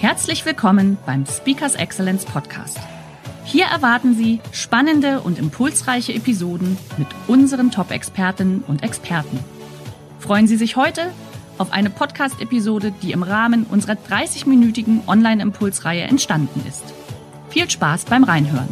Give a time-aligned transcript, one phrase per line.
[0.00, 2.78] Herzlich willkommen beim Speakers Excellence Podcast.
[3.44, 9.40] Hier erwarten Sie spannende und impulsreiche Episoden mit unseren Top-Expertinnen und Experten.
[10.20, 11.10] Freuen Sie sich heute
[11.58, 16.84] auf eine Podcast-Episode, die im Rahmen unserer 30-minütigen Online-Impulsreihe entstanden ist.
[17.48, 18.68] Viel Spaß beim Reinhören.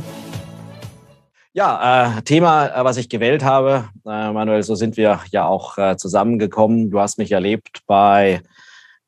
[1.54, 5.76] Ja, äh, Thema, äh, was ich gewählt habe, äh, Manuel, so sind wir ja auch
[5.76, 6.92] äh, zusammengekommen.
[6.92, 8.42] Du hast mich erlebt bei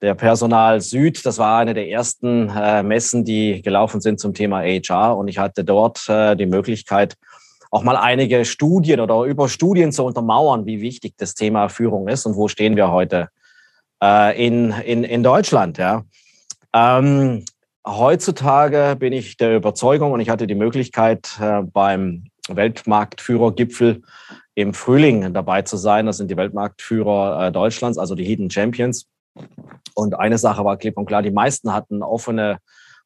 [0.00, 1.24] der Personal Süd.
[1.26, 5.16] Das war eine der ersten äh, Messen, die gelaufen sind zum Thema HR.
[5.16, 7.16] Und ich hatte dort äh, die Möglichkeit,
[7.70, 12.24] auch mal einige Studien oder über Studien zu untermauern, wie wichtig das Thema Führung ist
[12.24, 13.28] und wo stehen wir heute
[14.02, 15.78] äh, in, in, in Deutschland.
[15.78, 16.04] Ja.
[16.72, 17.44] Ähm,
[17.86, 24.02] heutzutage bin ich der Überzeugung und ich hatte die Möglichkeit äh, beim Weltmarktführergipfel
[24.54, 26.06] im Frühling dabei zu sein.
[26.06, 29.06] Das sind die Weltmarktführer äh, Deutschlands, also die Hidden Champions.
[29.98, 32.58] Und eine Sache war klipp und klar, die meisten hatten offene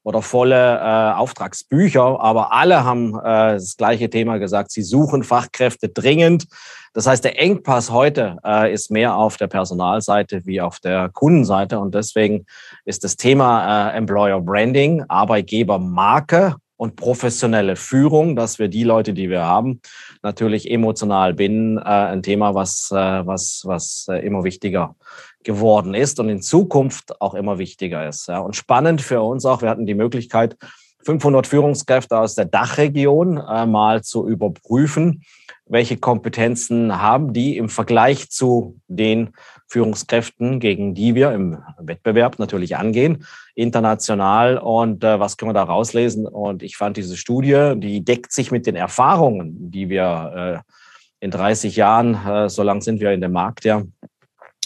[0.02, 4.72] oder volle äh, Auftragsbücher, aber alle haben äh, das gleiche Thema gesagt.
[4.72, 6.48] Sie suchen Fachkräfte dringend.
[6.92, 11.78] Das heißt, der Engpass heute äh, ist mehr auf der Personalseite wie auf der Kundenseite
[11.78, 12.44] und deswegen
[12.84, 19.30] ist das Thema äh, Employer Branding, Arbeitgebermarke und professionelle Führung, dass wir die Leute, die
[19.30, 19.80] wir haben,
[20.20, 24.96] natürlich emotional binden, äh, ein Thema, was, äh, was, was äh, immer wichtiger
[25.44, 28.28] geworden ist und in Zukunft auch immer wichtiger ist.
[28.28, 28.38] Ja.
[28.38, 30.56] Und spannend für uns auch, wir hatten die Möglichkeit,
[31.04, 35.24] 500 Führungskräfte aus der Dachregion äh, mal zu überprüfen,
[35.66, 39.30] welche Kompetenzen haben die im Vergleich zu den
[39.68, 44.58] Führungskräften, gegen die wir im Wettbewerb natürlich angehen, international.
[44.58, 46.26] Und äh, was können wir da rauslesen?
[46.26, 51.30] Und ich fand diese Studie, die deckt sich mit den Erfahrungen, die wir äh, in
[51.30, 53.82] 30 Jahren, äh, so lang sind wir in dem Markt ja,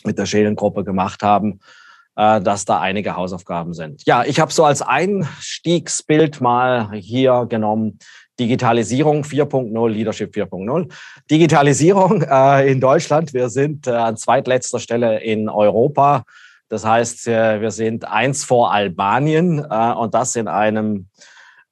[0.06, 1.60] mit der Schälengruppe gemacht haben,
[2.16, 4.06] äh, dass da einige Hausaufgaben sind.
[4.06, 7.98] Ja, ich habe so als Einstiegsbild mal hier genommen
[8.38, 10.92] Digitalisierung 4.0, Leadership 4.0.
[11.30, 16.24] Digitalisierung äh, in Deutschland, wir sind äh, an zweitletzter Stelle in Europa.
[16.68, 21.08] Das heißt, äh, wir sind eins vor Albanien äh, und das in einem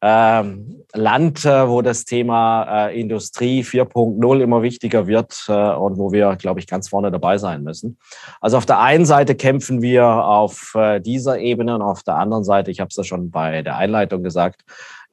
[0.06, 6.60] Land, äh, wo das Thema äh, Industrie 4.0 immer wichtiger wird und wo wir, glaube
[6.60, 7.98] ich, ganz vorne dabei sein müssen.
[8.40, 12.70] Also auf der einen Seite kämpfen wir auf dieser Ebene und auf der anderen Seite,
[12.70, 14.64] ich habe es ja schon bei der Einleitung gesagt,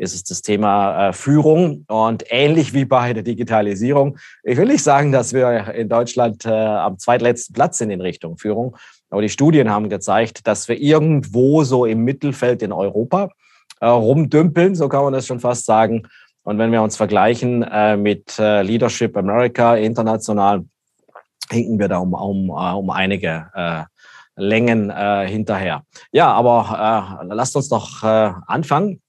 [0.01, 4.17] ist es das Thema äh, Führung und ähnlich wie bei der Digitalisierung.
[4.43, 8.37] Ich will nicht sagen, dass wir in Deutschland äh, am zweitletzten Platz sind in Richtung
[8.37, 8.75] Führung,
[9.11, 13.29] aber die Studien haben gezeigt, dass wir irgendwo so im Mittelfeld in Europa
[13.81, 16.03] äh, rumdümpeln, so kann man das schon fast sagen.
[16.43, 20.63] Und wenn wir uns vergleichen äh, mit äh, Leadership America international,
[21.51, 23.83] hinken wir da um, um, äh, um einige äh,
[24.35, 25.83] Längen äh, hinterher.
[26.11, 29.01] Ja, aber äh, lasst uns doch äh, anfangen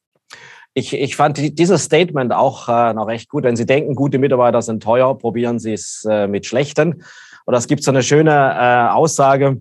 [0.75, 3.45] ich, ich fand dieses Statement auch äh, noch recht gut.
[3.45, 7.05] Wenn Sie denken, gute Mitarbeiter sind teuer, probieren Sie es äh, mit schlechten.
[7.47, 9.61] Oder es gibt so eine schöne äh, Aussage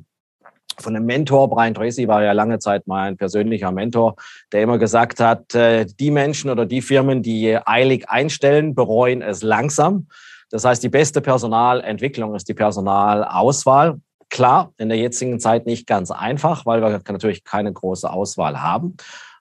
[0.82, 4.16] von einem Mentor, Brian Tracy war ja lange Zeit mein persönlicher Mentor,
[4.52, 9.44] der immer gesagt hat, äh, die Menschen oder die Firmen, die eilig einstellen, bereuen es
[9.44, 10.08] langsam.
[10.50, 14.00] Das heißt, die beste Personalentwicklung ist die Personalauswahl.
[14.30, 18.96] Klar, in der jetzigen Zeit nicht ganz einfach, weil wir natürlich keine große Auswahl haben.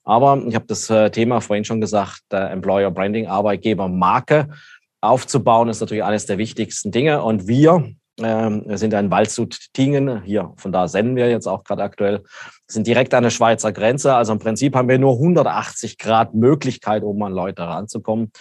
[0.04, 4.48] Aber ich habe das äh, Thema vorhin schon gesagt, Employer Branding, Arbeitgeber, Marke
[5.00, 7.22] aufzubauen, ist natürlich eines der wichtigsten Dinge.
[7.22, 7.92] Und wir,
[8.22, 12.22] ähm, wir sind ein Waldshut Tingen, hier, von da senden wir jetzt auch gerade aktuell,
[12.66, 14.14] sind direkt an der Schweizer Grenze.
[14.14, 18.32] Also im Prinzip haben wir nur 180 Grad Möglichkeit, um an Leute ranzukommen.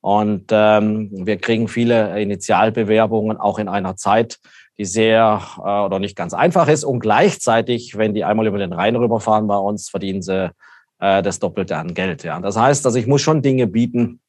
[0.00, 4.38] Und ähm, wir kriegen viele Initialbewerbungen auch in einer Zeit,
[4.78, 6.84] die sehr äh, oder nicht ganz einfach ist.
[6.84, 10.50] Und gleichzeitig, wenn die einmal über den Rhein rüberfahren bei uns, verdienen sie
[10.98, 12.24] äh, das Doppelte an Geld.
[12.24, 12.38] Ja.
[12.40, 14.20] Das heißt, also ich muss schon Dinge bieten,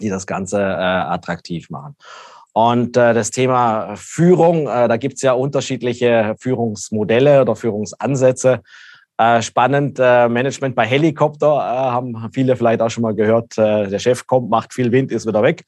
[0.00, 1.96] die das Ganze äh, attraktiv machen.
[2.58, 8.62] Und äh, das Thema Führung, äh, da gibt es ja unterschiedliche Führungsmodelle oder Führungsansätze.
[9.16, 13.56] Äh, spannend, äh, Management bei Helikopter äh, haben viele vielleicht auch schon mal gehört.
[13.58, 15.62] Äh, der Chef kommt, macht viel Wind, ist wieder weg.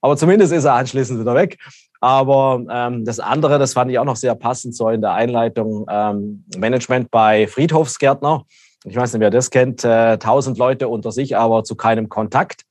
[0.00, 1.58] Aber zumindest ist er anschließend wieder weg.
[2.00, 5.84] Aber ähm, das andere, das fand ich auch noch sehr passend so in der Einleitung,
[5.90, 8.44] ähm, Management bei Friedhofsgärtner.
[8.84, 12.08] Ich weiß nicht, wer das kennt, äh, tausend äh, Leute unter sich, aber zu keinem
[12.08, 12.62] Kontakt.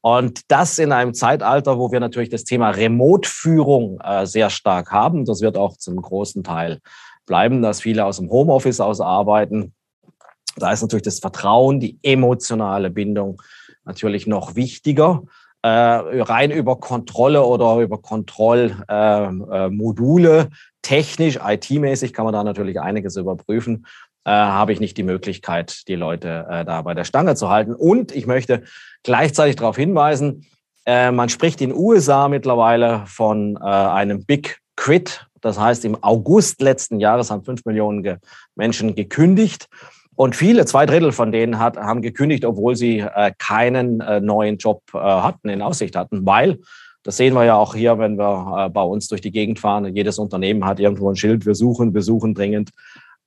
[0.00, 5.24] Und das in einem Zeitalter, wo wir natürlich das Thema Remote-Führung äh, sehr stark haben.
[5.24, 6.80] Das wird auch zum großen Teil
[7.26, 9.72] bleiben, dass viele aus dem Homeoffice aus arbeiten.
[10.56, 13.40] Da ist natürlich das Vertrauen, die emotionale Bindung
[13.84, 15.22] natürlich noch wichtiger.
[15.62, 20.48] Äh, rein über Kontrolle oder über Kontrollmodule, äh, äh,
[20.82, 23.86] technisch, IT-mäßig kann man da natürlich einiges überprüfen.
[24.26, 27.74] Äh, habe ich nicht die Möglichkeit, die Leute äh, da bei der Stange zu halten.
[27.74, 28.62] Und ich möchte
[29.02, 30.46] gleichzeitig darauf hinweisen,
[30.86, 35.26] äh, man spricht in USA mittlerweile von äh, einem Big Quit.
[35.42, 38.16] Das heißt, im August letzten Jahres haben fünf Millionen ge
[38.54, 39.68] Menschen gekündigt.
[40.16, 44.56] Und viele, zwei Drittel von denen hat, haben gekündigt, obwohl sie äh, keinen äh, neuen
[44.56, 46.60] Job hatten, in Aussicht hatten, weil,
[47.02, 50.18] das sehen wir ja auch hier, wenn wir bei uns durch die Gegend fahren, jedes
[50.18, 52.70] Unternehmen hat irgendwo ein Schild, wir suchen, wir suchen dringend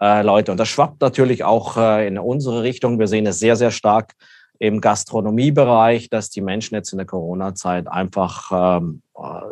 [0.01, 0.51] äh, Leute.
[0.51, 2.99] Und das schwappt natürlich auch äh, in unsere Richtung.
[2.99, 4.13] Wir sehen es sehr, sehr stark
[4.59, 9.01] im Gastronomiebereich, dass die Menschen jetzt in der Corona-Zeit einfach ähm,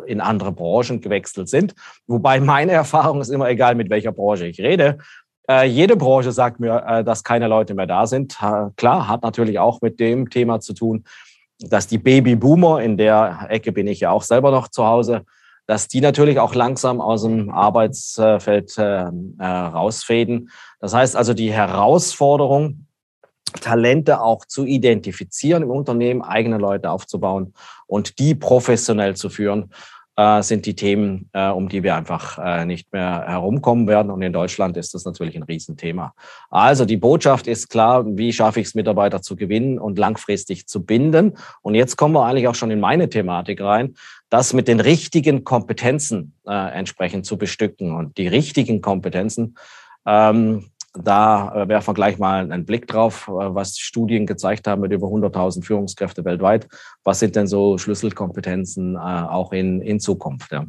[0.06, 1.74] in andere Branchen gewechselt sind.
[2.06, 4.98] Wobei meine Erfahrung ist immer egal, mit welcher Branche ich rede.
[5.48, 8.36] Äh, jede Branche sagt mir, äh, dass keine Leute mehr da sind.
[8.42, 11.04] Äh, klar, hat natürlich auch mit dem Thema zu tun,
[11.60, 15.24] dass die Babyboomer, in der Ecke bin ich ja auch selber noch zu Hause,
[15.66, 19.10] dass die natürlich auch langsam aus dem Arbeitsfeld äh,
[19.40, 20.50] rausfäden.
[20.80, 22.86] Das heißt also, die Herausforderung,
[23.60, 27.54] Talente auch zu identifizieren im Unternehmen, eigene Leute aufzubauen
[27.86, 29.70] und die professionell zu führen,
[30.16, 34.10] äh, sind die Themen, äh, um die wir einfach äh, nicht mehr herumkommen werden.
[34.10, 36.14] Und in Deutschland ist das natürlich ein Riesenthema.
[36.50, 40.84] Also die Botschaft ist klar, wie schaffe ich es, Mitarbeiter zu gewinnen und langfristig zu
[40.84, 41.36] binden.
[41.62, 43.94] Und jetzt kommen wir eigentlich auch schon in meine Thematik rein,
[44.30, 47.94] das mit den richtigen Kompetenzen äh, entsprechend zu bestücken.
[47.94, 49.56] Und die richtigen Kompetenzen,
[50.06, 50.70] ähm,
[51.02, 54.92] da äh, werfen wir gleich mal einen Blick drauf, äh, was Studien gezeigt haben mit
[54.92, 56.68] über 100.000 Führungskräfte weltweit.
[57.04, 60.52] Was sind denn so Schlüsselkompetenzen äh, auch in, in Zukunft?
[60.52, 60.64] Ja.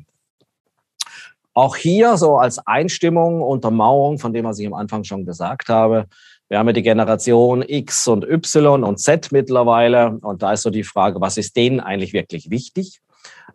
[1.54, 6.06] Auch hier so als Einstimmung, Untermauerung von dem, was ich am Anfang schon gesagt habe.
[6.50, 10.18] Wir haben ja die Generation X und Y und Z mittlerweile.
[10.22, 13.02] Und da ist so die Frage, was ist denen eigentlich wirklich wichtig?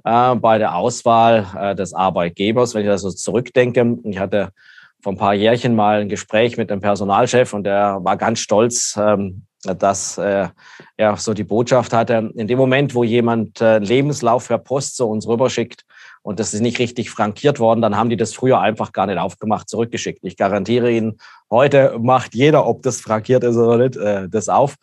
[0.03, 3.99] Bei der Auswahl des Arbeitgebers, wenn ich da so zurückdenke.
[4.03, 4.51] Ich hatte
[5.03, 8.97] vor ein paar Jährchen mal ein Gespräch mit dem Personalchef und der war ganz stolz,
[8.97, 10.49] ähm, dass äh,
[10.97, 15.07] er so die Botschaft hatte, in dem Moment, wo jemand äh, Lebenslauf per Post zu
[15.07, 15.85] uns rüberschickt
[16.23, 19.19] und das ist nicht richtig frankiert worden, dann haben die das früher einfach gar nicht
[19.19, 20.21] aufgemacht, zurückgeschickt.
[20.23, 21.19] Ich garantiere Ihnen,
[21.51, 24.77] heute macht jeder, ob das frankiert ist oder nicht, äh, das auf.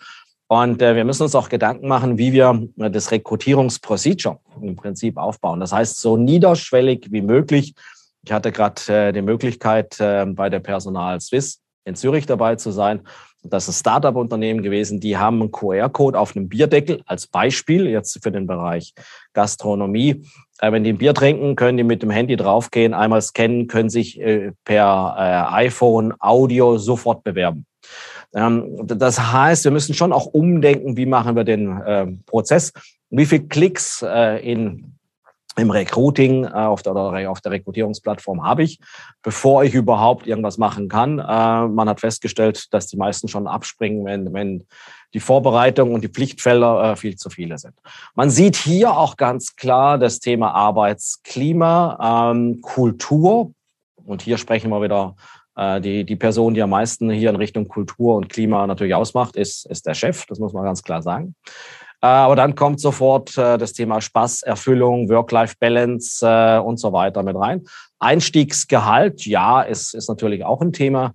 [0.51, 5.59] Und wir müssen uns auch Gedanken machen, wie wir das Rekrutierungsprocedure im Prinzip aufbauen.
[5.59, 7.75] Das heißt, so niederschwellig wie möglich
[8.23, 12.71] ich hatte gerade äh, die Möglichkeit, äh, bei der Personal Swiss in Zürich dabei zu
[12.71, 13.01] sein.
[13.41, 18.21] Das ist ein Startup-Unternehmen gewesen, die haben einen QR-Code auf einem Bierdeckel als Beispiel, jetzt
[18.21, 18.93] für den Bereich
[19.33, 20.25] Gastronomie.
[20.59, 23.89] Äh, wenn die ein Bier trinken, können die mit dem Handy draufgehen, einmal scannen, können
[23.89, 27.65] sich äh, per äh, iPhone Audio sofort bewerben.
[28.33, 32.73] Ähm, das heißt, wir müssen schon auch umdenken, wie machen wir den äh, Prozess,
[33.09, 34.98] wie viele Klicks äh, in
[35.59, 38.79] im Recruiting äh, auf, der, auf der Rekrutierungsplattform habe ich,
[39.21, 41.19] bevor ich überhaupt irgendwas machen kann.
[41.19, 44.65] Äh, man hat festgestellt, dass die meisten schon abspringen, wenn, wenn
[45.13, 47.75] die Vorbereitung und die Pflichtfelder äh, viel zu viele sind.
[48.15, 53.53] Man sieht hier auch ganz klar das Thema Arbeitsklima, ähm, Kultur.
[54.05, 55.15] Und hier sprechen wir wieder
[55.83, 59.65] die, die Person, die am meisten hier in Richtung Kultur und Klima natürlich ausmacht, ist,
[59.65, 60.25] ist der Chef.
[60.27, 61.35] Das muss man ganz klar sagen.
[62.01, 67.23] Äh, aber dann kommt sofort äh, das Thema Spaß, Erfüllung, Work-Life-Balance äh, und so weiter
[67.23, 67.63] mit rein.
[67.99, 71.13] Einstiegsgehalt, ja, ist, ist natürlich auch ein Thema.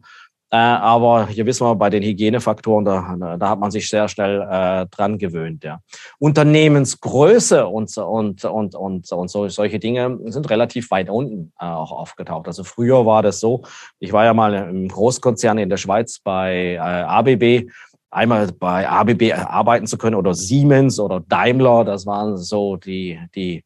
[0.50, 4.86] Aber hier wissen wir bei den Hygienefaktoren, da, da hat man sich sehr schnell äh,
[4.86, 5.64] dran gewöhnt.
[5.64, 5.80] Ja.
[6.20, 11.90] Unternehmensgröße und, und, und, und, und so, solche Dinge sind relativ weit unten äh, auch
[11.90, 12.46] aufgetaucht.
[12.46, 13.62] Also früher war das so,
[13.98, 17.68] ich war ja mal im Großkonzern in der Schweiz bei äh, ABB
[18.14, 21.84] einmal bei ABB arbeiten zu können oder Siemens oder Daimler.
[21.84, 23.64] Das waren so die, die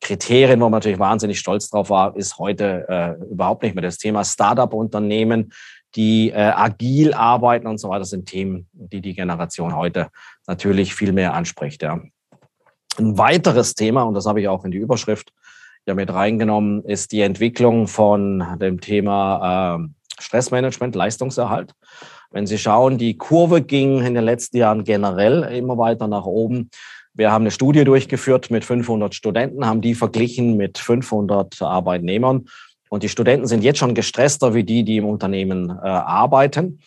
[0.00, 3.82] Kriterien, wo man natürlich wahnsinnig stolz drauf war, ist heute äh, überhaupt nicht mehr.
[3.82, 5.52] Das Thema Startup-Unternehmen,
[5.94, 10.08] die äh, agil arbeiten und so weiter, sind Themen, die die Generation heute
[10.46, 11.82] natürlich viel mehr anspricht.
[11.82, 12.00] Ja.
[12.98, 15.32] Ein weiteres Thema, und das habe ich auch in die Überschrift
[15.86, 19.88] ja mit reingenommen, ist die Entwicklung von dem Thema äh,
[20.18, 21.72] Stressmanagement, Leistungserhalt.
[22.30, 26.70] Wenn Sie schauen, die Kurve ging in den letzten Jahren generell immer weiter nach oben.
[27.14, 32.46] Wir haben eine Studie durchgeführt mit 500 Studenten, haben die verglichen mit 500 Arbeitnehmern.
[32.88, 36.80] Und die Studenten sind jetzt schon gestresster wie die, die im Unternehmen äh, arbeiten.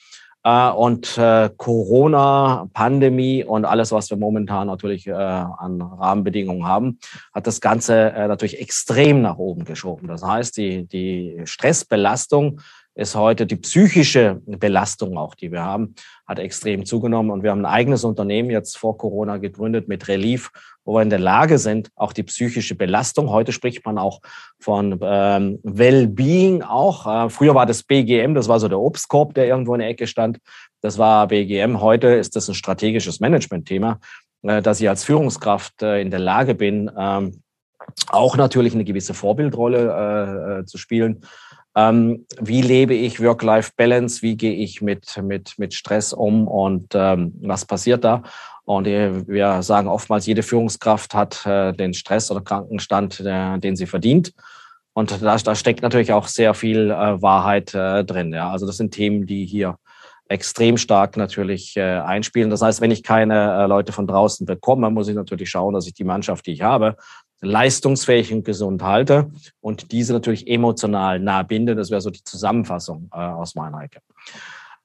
[0.44, 7.00] Äh, und äh, Corona, Pandemie und alles, was wir momentan natürlich äh, an Rahmenbedingungen haben,
[7.34, 10.08] hat das Ganze äh, natürlich extrem nach oben geschoben.
[10.08, 12.62] Das heißt, die, die Stressbelastung
[13.00, 15.96] ist heute die psychische Belastung auch, die wir haben,
[16.28, 17.32] hat extrem zugenommen.
[17.32, 20.52] Und wir haben ein eigenes Unternehmen jetzt vor Corona gegründet mit Relief,
[20.84, 24.20] wo wir in der Lage sind, auch die psychische Belastung, heute spricht man auch
[24.60, 27.08] von ähm, Wellbeing auch.
[27.08, 30.06] Äh, früher war das BGM, das war so der Obstkorb, der irgendwo in der Ecke
[30.06, 30.40] stand.
[30.82, 31.80] Das war BGM.
[31.80, 34.00] Heute ist das ein strategisches Management-Thema,
[34.42, 37.44] äh, dass ich als Führungskraft äh, in der Lage bin, ähm,
[38.10, 41.22] auch natürlich eine gewisse Vorbildrolle äh, äh zu spielen
[41.80, 44.22] ähm, wie lebe ich Work-Life-Balance?
[44.22, 48.24] Wie gehe ich mit, mit, mit Stress um und ähm, was passiert da?
[48.66, 53.76] Und äh, wir sagen oftmals, jede Führungskraft hat äh, den Stress oder Krankenstand, der, den
[53.76, 54.34] sie verdient.
[54.94, 58.34] Und da, da steckt natürlich auch sehr viel äh, Wahrheit äh, drin.
[58.34, 58.52] Ja?
[58.52, 59.78] Also das sind Themen, die hier
[60.28, 62.50] extrem stark natürlich äh, einspielen.
[62.50, 65.88] Das heißt, wenn ich keine äh, Leute von draußen bekomme, muss ich natürlich schauen, dass
[65.88, 66.98] ich die Mannschaft, die ich habe,
[67.42, 69.32] leistungsfähig und gesund halte
[69.62, 71.76] und diese natürlich emotional nah binde.
[71.76, 74.00] Das wäre so die Zusammenfassung äh, aus meiner Ecke.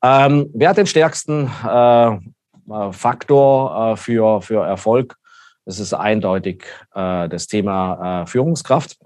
[0.02, 5.16] Ähm, wer hat den stärksten äh, äh Faktor äh, für, für Erfolg?
[5.64, 8.98] Das ist eindeutig äh, das Thema äh, Führungskraft.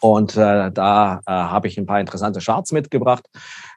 [0.00, 3.24] Und äh, da äh, habe ich ein paar interessante Charts mitgebracht,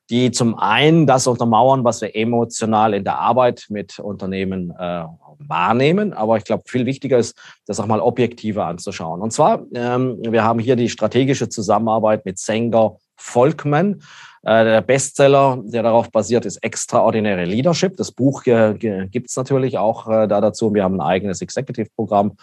[0.09, 5.03] die zum einen das untermauern, was wir emotional in der Arbeit mit Unternehmen äh,
[5.47, 6.13] wahrnehmen.
[6.13, 9.21] Aber ich glaube, viel wichtiger ist, das auch mal objektiver anzuschauen.
[9.21, 14.01] Und zwar, ähm, wir haben hier die strategische Zusammenarbeit mit Sanger Volkmann.
[14.43, 17.95] Äh, der Bestseller, der darauf basiert, ist Extraordinary Leadership.
[17.97, 18.73] Das Buch äh,
[19.09, 20.73] gibt es natürlich auch äh, da dazu.
[20.73, 22.33] Wir haben ein eigenes Executive-Programm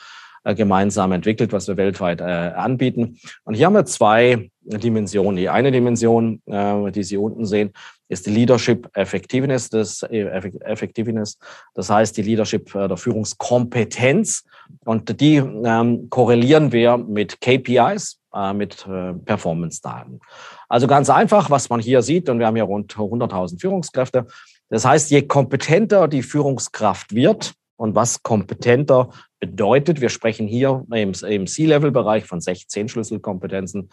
[0.44, 3.18] gemeinsam entwickelt, was wir weltweit anbieten.
[3.44, 5.36] Und hier haben wir zwei Dimensionen.
[5.36, 7.72] Die eine Dimension, die Sie unten sehen,
[8.08, 11.38] ist die Leadership Effectiveness, das Effectiveness,
[11.74, 14.44] das heißt die Leadership der Führungskompetenz.
[14.84, 20.20] Und die ähm, korrelieren wir mit KPIs, äh, mit äh, Performance-Daten.
[20.68, 24.26] Also ganz einfach, was man hier sieht, und wir haben ja rund 100.000 Führungskräfte.
[24.68, 29.08] Das heißt, je kompetenter die Führungskraft wird, und was kompetenter
[29.40, 30.00] bedeutet.
[30.00, 33.88] Wir sprechen hier im, im C-Level-Bereich von 16 Schlüsselkompetenzen.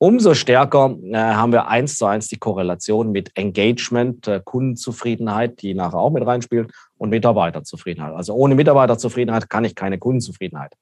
[0.00, 5.74] Umso stärker äh, haben wir eins zu eins die Korrelation mit Engagement, äh, Kundenzufriedenheit, die
[5.74, 8.14] nachher auch mit reinspielt, und Mitarbeiterzufriedenheit.
[8.14, 10.74] Also ohne Mitarbeiterzufriedenheit kann ich keine Kundenzufriedenheit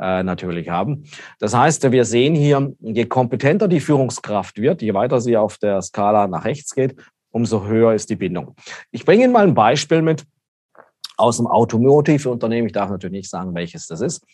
[0.00, 1.04] äh, natürlich haben.
[1.40, 5.82] Das heißt, wir sehen hier, je kompetenter die Führungskraft wird, je weiter sie auf der
[5.82, 6.94] Skala nach rechts geht,
[7.32, 8.54] umso höher ist die Bindung.
[8.92, 10.24] Ich bringe Ihnen mal ein Beispiel mit
[11.20, 12.66] aus dem Automotive-Unternehmen.
[12.66, 14.24] Ich darf natürlich nicht sagen, welches das ist.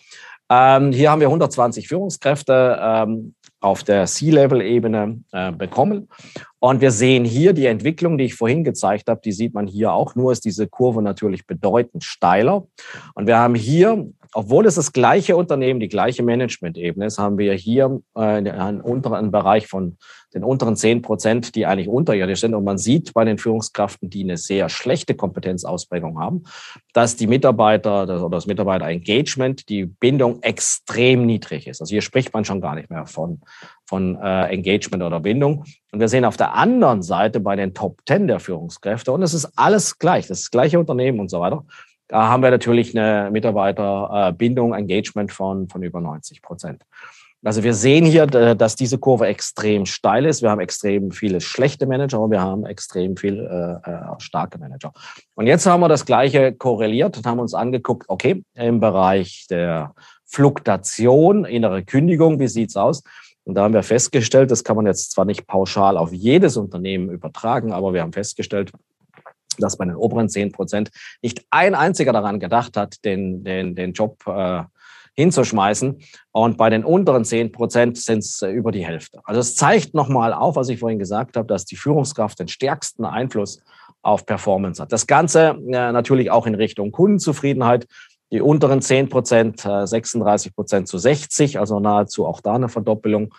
[0.49, 6.09] Ähm, hier haben wir 120 Führungskräfte ähm, auf der C-Level-Ebene äh, bekommen.
[6.61, 9.93] Und wir sehen hier die Entwicklung, die ich vorhin gezeigt habe, die sieht man hier
[9.93, 10.14] auch.
[10.14, 12.66] Nur ist diese Kurve natürlich bedeutend steiler.
[13.14, 17.54] Und wir haben hier obwohl es das gleiche Unternehmen, die gleiche Management-Ebene ist, haben wir
[17.54, 19.97] hier äh, einen unteren Bereich von
[20.35, 22.54] den unteren 10 Prozent, die eigentlich unterirdisch sind.
[22.54, 26.45] Und man sieht bei den Führungskräften, die eine sehr schlechte Kompetenzausprägung haben,
[26.92, 31.80] dass die Mitarbeiter oder das Mitarbeiter-Engagement, die Bindung extrem niedrig ist.
[31.80, 33.40] Also hier spricht man schon gar nicht mehr von,
[33.87, 35.64] von äh, Engagement oder Bindung.
[35.92, 39.33] Und wir sehen auf der anderen Seite bei den Top 10 der Führungskräfte, und es
[39.33, 41.64] ist alles gleich, das, ist das gleiche Unternehmen und so weiter,
[42.08, 46.82] da haben wir natürlich eine Mitarbeiterbindung, Engagement von, von über 90 Prozent.
[47.44, 50.42] Also wir sehen hier, dass diese Kurve extrem steil ist.
[50.42, 54.92] Wir haben extrem viele schlechte Manager und wir haben extrem viele äh, äh, starke Manager.
[55.34, 59.94] Und jetzt haben wir das Gleiche korreliert und haben uns angeguckt, okay, im Bereich der
[60.25, 63.04] Fluktuation, innere Kündigung, wie sieht's aus?
[63.44, 67.10] Und da haben wir festgestellt, das kann man jetzt zwar nicht pauschal auf jedes Unternehmen
[67.10, 68.72] übertragen, aber wir haben festgestellt,
[69.58, 70.90] dass bei den oberen 10 Prozent
[71.22, 74.62] nicht ein einziger daran gedacht hat, den, den, den Job äh,
[75.14, 75.98] hinzuschmeißen.
[76.32, 79.20] Und bei den unteren 10 Prozent sind es äh, über die Hälfte.
[79.24, 83.04] Also es zeigt nochmal auf, was ich vorhin gesagt habe, dass die Führungskraft den stärksten
[83.04, 83.62] Einfluss
[84.02, 84.92] auf Performance hat.
[84.92, 87.86] Das Ganze äh, natürlich auch in Richtung Kundenzufriedenheit.
[88.32, 93.34] Die unteren 10 Prozent, äh, 36 Prozent zu 60, also nahezu auch da eine Verdoppelung.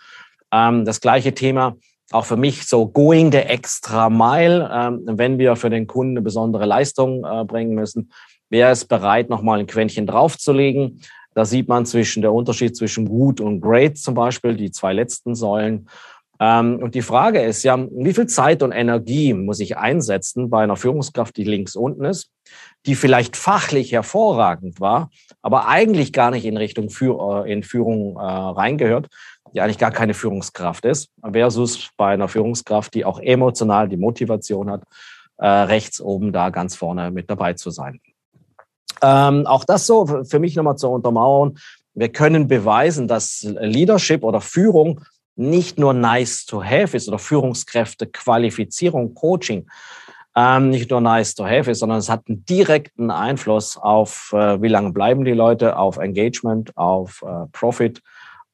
[0.52, 1.76] Ähm, das gleiche Thema
[2.12, 6.22] auch für mich so going the extra mile, ähm, wenn wir für den Kunden eine
[6.22, 8.12] besondere Leistung äh, bringen müssen.
[8.50, 11.02] Wer ist bereit, nochmal ein Quäntchen draufzulegen?
[11.34, 15.36] Da sieht man zwischen der Unterschied zwischen gut und great zum Beispiel, die zwei letzten
[15.36, 15.88] Säulen.
[16.40, 20.64] Ähm, und die Frage ist ja, wie viel Zeit und Energie muss ich einsetzen bei
[20.64, 22.32] einer Führungskraft, die links unten ist,
[22.86, 25.10] die vielleicht fachlich hervorragend war,
[25.42, 29.08] aber eigentlich gar nicht in Richtung Führ äh, in Führung äh, reingehört,
[29.54, 34.72] die eigentlich gar keine Führungskraft ist, versus bei einer Führungskraft, die auch emotional die Motivation
[34.72, 34.84] hat,
[35.38, 38.00] äh, rechts oben da ganz vorne mit dabei zu sein.
[39.02, 41.58] Ähm, auch das so für mich nochmal zur Untermauerung.
[41.94, 45.02] Wir können beweisen, dass Leadership oder Führung
[45.36, 49.68] nicht nur nice to have ist oder Führungskräfte, Qualifizierung, Coaching
[50.38, 54.62] ähm, nicht nur nice to have ist, sondern es hat einen direkten Einfluss auf, äh,
[54.62, 58.04] wie lange bleiben die Leute, auf Engagement, auf äh, Profit,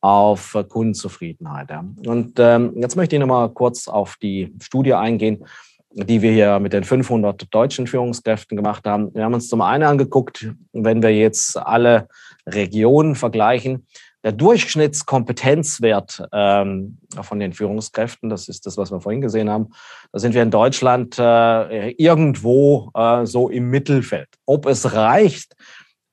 [0.03, 1.69] auf äh, Kundenzufriedenheit.
[1.69, 1.85] Ja.
[2.07, 5.45] Und ähm, jetzt möchte ich nochmal kurz auf die Studie eingehen,
[5.93, 9.15] die wir hier mit den 500 deutschen Führungskräften gemacht haben.
[9.15, 12.09] Wir haben uns zum einen angeguckt, wenn wir jetzt alle
[12.45, 13.87] Regionen vergleichen,
[14.25, 19.69] der Durchschnittskompetenzwert ähm, von den Führungskräften, das ist das, was wir vorhin gesehen haben,
[20.11, 24.29] da sind wir in Deutschland äh, irgendwo äh, so im Mittelfeld.
[24.45, 25.55] Ob es reicht,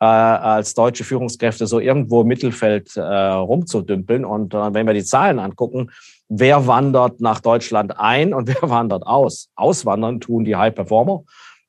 [0.01, 5.05] äh, als deutsche Führungskräfte so irgendwo im Mittelfeld äh, rumzudümpeln und äh, wenn wir die
[5.05, 5.91] Zahlen angucken,
[6.29, 9.49] wer wandert nach Deutschland ein und wer wandert aus?
[9.55, 11.23] Auswandern tun die High Performer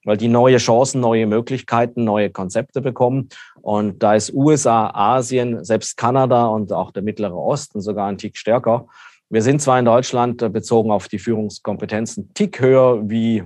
[0.03, 3.29] weil die neue Chancen, neue Möglichkeiten, neue Konzepte bekommen.
[3.61, 8.38] Und da ist USA, Asien, selbst Kanada und auch der Mittlere Osten sogar ein Tick
[8.38, 8.88] stärker.
[9.29, 13.43] Wir sind zwar in Deutschland äh, bezogen auf die Führungskompetenzen Tick höher wie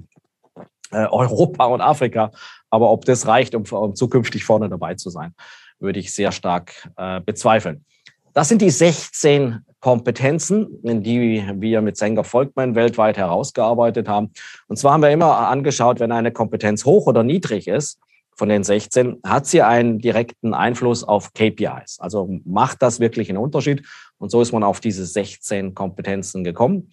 [0.92, 2.32] äh, Europa und Afrika,
[2.75, 5.34] aber ob das reicht, um, um zukünftig vorne dabei zu sein,
[5.79, 7.86] würde ich sehr stark äh, bezweifeln.
[8.34, 14.32] Das sind die 16 Kompetenzen, die wir mit Sanger Volkmann weltweit herausgearbeitet haben.
[14.67, 18.00] Und zwar haben wir immer angeschaut, wenn eine Kompetenz hoch oder niedrig ist,
[18.36, 22.00] von den 16, hat sie einen direkten Einfluss auf KPIs.
[22.00, 23.86] Also macht das wirklich einen Unterschied?
[24.17, 26.89] Und so ist man auf diese 16 Kompetenzen gekommen.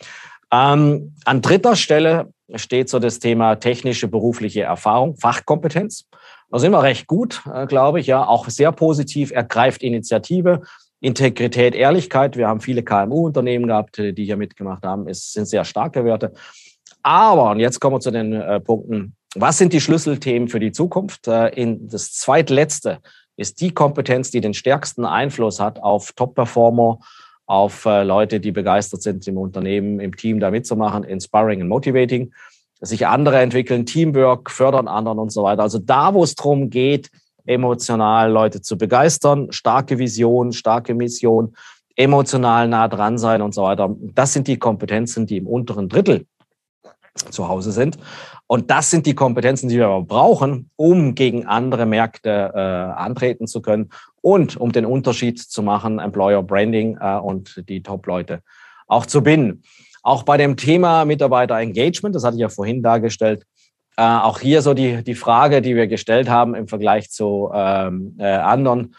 [0.52, 6.08] Ähm, an dritter Stelle steht so das Thema technische berufliche Erfahrung, Fachkompetenz.
[6.50, 10.60] Da sind wir recht gut, äh, glaube ich, ja, auch sehr positiv, ergreift Initiative,
[11.00, 12.36] Integrität, Ehrlichkeit.
[12.36, 15.08] Wir haben viele KMU-Unternehmen gehabt, die hier mitgemacht haben.
[15.08, 16.32] Es sind sehr starke Werte.
[17.02, 20.72] Aber, und jetzt kommen wir zu den äh, Punkten, was sind die Schlüsselthemen für die
[20.72, 21.26] Zukunft?
[21.26, 22.98] Äh, in das zweitletzte
[23.36, 26.98] ist die Kompetenz, die den stärksten Einfluss hat auf Top-Performer,
[27.46, 32.32] auf äh, Leute, die begeistert sind im Unternehmen, im Team da mitzumachen, Inspiring und Motivating,
[32.80, 35.62] sich andere entwickeln, Teamwork, fördern anderen und so weiter.
[35.62, 37.10] Also da, wo es darum geht,
[37.44, 41.54] emotional Leute zu begeistern, starke Vision, starke Mission,
[41.96, 43.94] emotional nah dran sein und so weiter.
[44.14, 46.26] Das sind die Kompetenzen, die im unteren Drittel
[47.30, 47.98] zu Hause sind.
[48.52, 53.46] Und das sind die Kompetenzen, die wir aber brauchen, um gegen andere Märkte äh, antreten
[53.46, 53.88] zu können
[54.20, 58.42] und um den Unterschied zu machen, Employer Branding äh, und die Top-Leute
[58.88, 59.62] auch zu binden.
[60.02, 63.46] Auch bei dem Thema Mitarbeiter Engagement, das hatte ich ja vorhin dargestellt,
[63.96, 68.16] äh, auch hier so die, die Frage, die wir gestellt haben im Vergleich zu ähm,
[68.18, 68.94] äh, anderen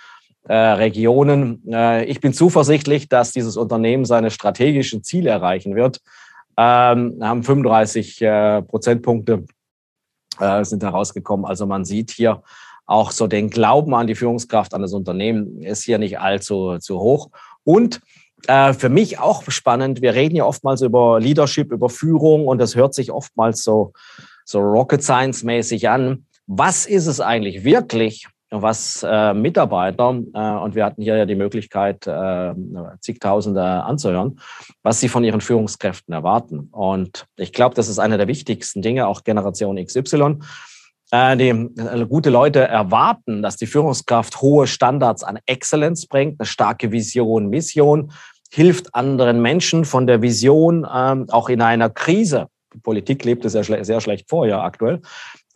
[0.48, 1.62] äh, Regionen.
[1.72, 6.00] Äh, ich bin zuversichtlich, dass dieses Unternehmen seine strategischen Ziele erreichen wird.
[6.58, 9.46] Ähm, haben 35 äh, Prozentpunkte
[10.39, 11.46] äh, sind herausgekommen.
[11.46, 12.44] Also man sieht hier
[12.86, 17.00] auch so den Glauben an die Führungskraft, an das Unternehmen ist hier nicht allzu zu
[17.00, 17.30] hoch.
[17.63, 18.02] Und
[18.48, 22.76] äh, für mich auch spannend, wir reden ja oftmals über Leadership, über Führung und das
[22.76, 23.94] hört sich oftmals so
[24.46, 26.26] so Rocket Science mäßig an.
[26.48, 28.28] Was ist es eigentlich wirklich,
[28.62, 32.54] was äh, Mitarbeiter, äh, und wir hatten hier ja die Möglichkeit, äh,
[33.00, 34.39] zigtausende anzuhören,
[34.84, 36.70] was sie von ihren Führungskräften erwarten.
[36.72, 40.39] Und ich glaube, das ist einer der wichtigsten Dinge, auch Generation XY.
[41.12, 46.48] Äh, die äh, gute Leute erwarten, dass die Führungskraft hohe Standards an Exzellenz bringt, eine
[46.48, 48.12] starke Vision, Mission,
[48.52, 53.54] hilft anderen Menschen von der Vision ähm, auch in einer Krise die Politik lebt es
[53.54, 55.02] ja sehr schlecht vor, ja, aktuell,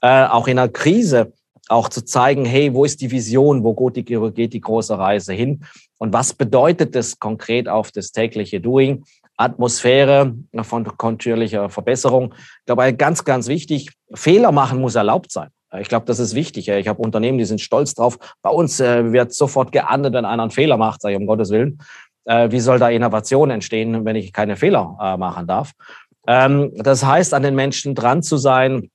[0.02, 1.34] äh, auch in einer Krise
[1.70, 5.34] auch zu zeigen, hey, wo ist die Vision, wo geht die, geht die große Reise
[5.34, 5.64] hin
[5.98, 9.04] und was bedeutet das konkret auf das tägliche Doing?
[9.38, 12.34] Atmosphäre von kontinuierlicher Verbesserung.
[12.66, 15.50] Glaube, ganz, ganz wichtig, Fehler machen muss erlaubt sein.
[15.80, 16.70] Ich glaube, das ist wichtig.
[16.70, 18.18] Ich habe Unternehmen, die sind stolz drauf.
[18.42, 21.52] Bei uns äh, wird sofort geahndet, wenn einer einen Fehler macht, sage ich um Gottes
[21.52, 21.80] Willen.
[22.26, 25.74] Äh, wie soll da Innovation entstehen, wenn ich keine Fehler äh, machen darf?
[26.26, 28.90] Ähm, das heißt, an den Menschen dran zu sein,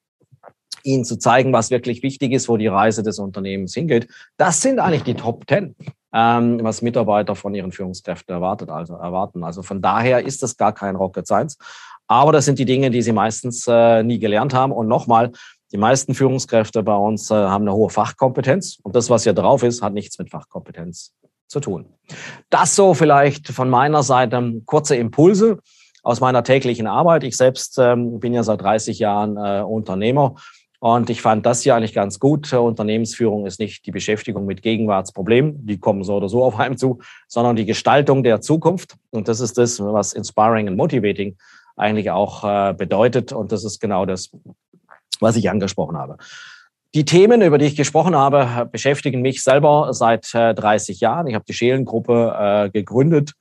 [0.85, 4.09] ihnen zu zeigen, was wirklich wichtig ist, wo die Reise des Unternehmens hingeht.
[4.37, 5.75] Das sind eigentlich die Top Ten,
[6.13, 9.45] ähm, was Mitarbeiter von ihren Führungskräften erwartet, also erwarten.
[9.45, 11.57] Also von daher ist das gar kein Rocket Science.
[12.07, 14.73] Aber das sind die Dinge, die sie meistens äh, nie gelernt haben.
[14.73, 15.33] Und nochmal,
[15.73, 18.79] die meisten Führungskräfte bei uns äh, haben eine hohe Fachkompetenz.
[18.83, 21.15] Und das, was hier drauf ist, hat nichts mit Fachkompetenz
[21.49, 21.87] zu tun.
[22.51, 25.59] Das so vielleicht von meiner Seite kurze Impulse
[26.03, 27.25] aus meiner täglichen Arbeit.
[27.25, 30.35] Ich selbst ähm, bin ja seit 30 Jahren äh, Unternehmer
[30.83, 32.53] und ich fand das hier eigentlich ganz gut.
[32.53, 36.99] Unternehmensführung ist nicht die Beschäftigung mit Gegenwartsproblemen, die kommen so oder so auf einem zu,
[37.29, 38.97] sondern die Gestaltung der Zukunft.
[39.11, 41.37] Und das ist das, was inspiring and motivating
[41.77, 43.33] eigentlich auch äh, bedeutet.
[43.33, 44.33] Und das ist genau das,
[45.21, 46.17] was ich angesprochen habe.
[46.95, 51.29] Die Themen, über die ich gesprochen habe, beschäftigen mich selber seit äh, 30 Jahren.
[51.29, 53.35] Ich habe die Scheelengruppe äh, gegründet.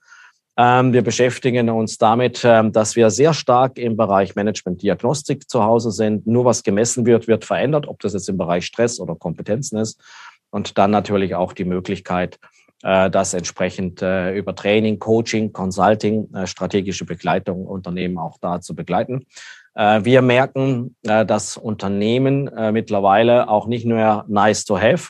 [0.56, 5.90] Ähm, wir beschäftigen uns damit, ähm, dass wir sehr stark im Bereich Management-Diagnostik zu Hause
[5.90, 6.26] sind.
[6.26, 10.00] Nur was gemessen wird, wird verändert, ob das jetzt im Bereich Stress oder Kompetenzen ist.
[10.50, 12.38] Und dann natürlich auch die Möglichkeit,
[12.82, 18.74] äh, das entsprechend äh, über Training, Coaching, Consulting, äh, strategische Begleitung Unternehmen auch da zu
[18.74, 19.26] begleiten.
[19.74, 25.08] Wir merken, dass Unternehmen mittlerweile auch nicht nur nice to have,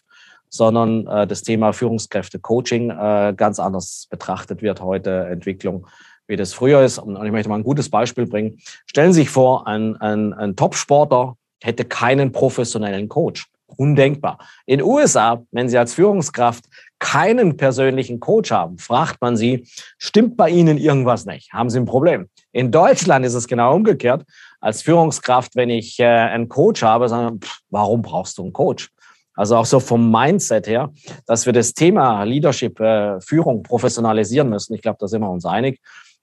[0.52, 2.88] sondern das Thema Führungskräfte-Coaching
[3.36, 5.86] ganz anders betrachtet wird heute, Entwicklung,
[6.26, 6.98] wie das früher ist.
[6.98, 8.58] Und ich möchte mal ein gutes Beispiel bringen.
[8.86, 13.46] Stellen Sie sich vor, ein, ein, ein Top-Sportler hätte keinen professionellen Coach.
[13.76, 14.38] Undenkbar.
[14.66, 16.66] In den USA, wenn Sie als Führungskraft
[16.98, 21.52] keinen persönlichen Coach haben, fragt man Sie, stimmt bei Ihnen irgendwas nicht?
[21.54, 22.28] Haben Sie ein Problem?
[22.52, 24.24] In Deutschland ist es genau umgekehrt
[24.60, 28.90] als Führungskraft, wenn ich äh, einen Coach habe, sagen, pff, warum brauchst du einen Coach?
[29.34, 30.90] Also auch so vom Mindset her,
[31.26, 34.74] dass wir das Thema Leadership, äh, Führung professionalisieren müssen.
[34.74, 35.80] Ich glaube, da sind wir uns einig.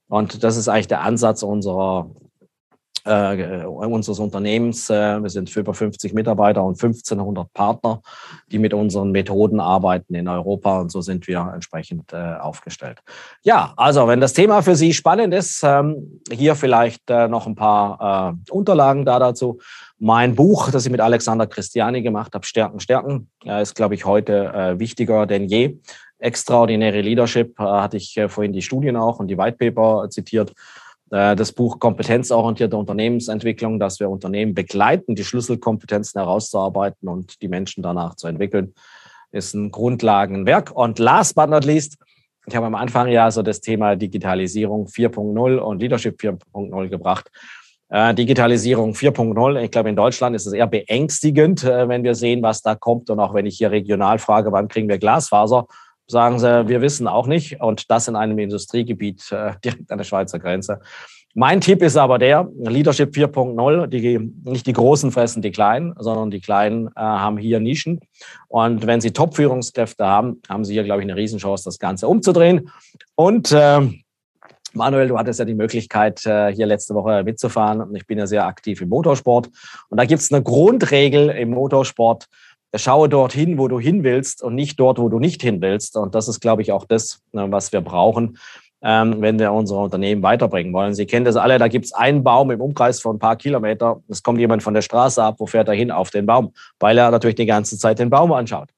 [0.08, 2.10] Und das ist eigentlich der Ansatz unserer
[3.06, 4.90] äh, unseres Unternehmens.
[4.90, 8.02] Äh, wir sind für über 50 Mitarbeiter und 1500 Partner,
[8.52, 13.00] die mit unseren Methoden arbeiten in Europa und so sind wir entsprechend äh, aufgestellt.
[13.44, 17.56] Ja, also wenn das Thema für Sie spannend ist, ähm, hier vielleicht äh, noch ein
[17.56, 19.60] paar äh, Unterlagen da dazu.
[19.98, 24.76] Mein Buch, das ich mit Alexander Christiani gemacht habe, Stärken, Stärken, ist, glaube ich, heute
[24.78, 25.78] wichtiger denn je.
[26.20, 30.54] Extraordinäre Leadership hatte ich vorhin die Studien auch und die White Paper zitiert.
[31.12, 37.84] Äh, das Buch Kompetenzorientierte Unternehmensentwicklung, dass wir Unternehmen begleiten, die Schlüsselkompetenzen herauszuarbeiten und die Menschen
[37.84, 38.74] danach zu entwickeln,
[39.32, 40.72] ist ein Grundlagenwerk.
[40.72, 41.98] Und last but not least,
[42.48, 47.30] ich habe am Anfang ja so das Thema Digitalisierung 4.0 und Leadership 4.0 gebracht.
[47.90, 52.42] Äh, Digitalisierung 4.0, ich glaube, in Deutschland ist es eher beängstigend, äh, wenn wir sehen,
[52.44, 53.10] was da kommt.
[53.10, 55.66] Und auch wenn ich hier regional frage, wann kriegen wir Glasfaser,
[56.10, 57.62] sagen sie, wir wissen auch nicht.
[57.62, 60.80] Und das in einem Industriegebiet äh, direkt an der Schweizer Grenze.
[61.36, 64.18] Mein Tipp ist aber der, Leadership 4.0, die,
[64.50, 68.00] nicht die Großen fressen die Kleinen, sondern die Kleinen äh, haben hier Nischen.
[68.48, 72.72] Und wenn sie Top-Führungskräfte haben, haben sie hier, glaube ich, eine Riesenchance, das Ganze umzudrehen.
[73.16, 73.82] Und äh,
[74.74, 77.82] Manuel, du hattest ja die Möglichkeit, äh, hier letzte Woche mitzufahren.
[77.82, 79.50] Und ich bin ja sehr aktiv im Motorsport.
[79.90, 82.28] Und da gibt es eine Grundregel im Motorsport,
[82.76, 85.98] schaue dorthin, wo du hin willst und nicht dort, wo du nicht hin willst.
[85.98, 88.38] Und das ist, glaube ich, auch das, ne, was wir brauchen,
[88.82, 90.94] ähm, wenn wir unsere Unternehmen weiterbringen wollen.
[90.94, 94.02] Sie kennen das alle, da gibt es einen Baum im Umkreis von ein paar Kilometer.
[94.08, 95.92] Es kommt jemand von der Straße ab, wo fährt er hin?
[95.92, 98.70] Auf den Baum, weil er natürlich die ganze Zeit den Baum anschaut.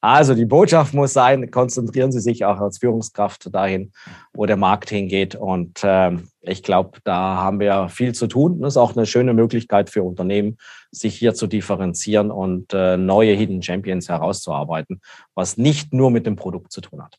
[0.00, 3.92] Also die Botschaft muss sein, konzentrieren Sie sich auch als Führungskraft dahin,
[4.32, 5.34] wo der Markt hingeht.
[5.34, 8.60] Und ähm, ich glaube, da haben wir viel zu tun.
[8.60, 10.56] Das ist auch eine schöne Möglichkeit für Unternehmen,
[10.92, 15.00] sich hier zu differenzieren und äh, neue Hidden Champions herauszuarbeiten,
[15.34, 17.16] was nicht nur mit dem Produkt zu tun hat.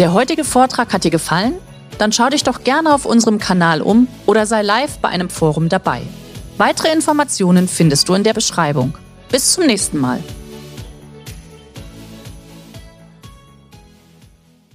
[0.00, 1.54] Der heutige Vortrag hat dir gefallen?
[1.98, 5.68] Dann schau dich doch gerne auf unserem Kanal um oder sei live bei einem Forum
[5.68, 6.02] dabei.
[6.58, 8.98] Weitere Informationen findest du in der Beschreibung.
[9.30, 10.18] Bis zum nächsten Mal.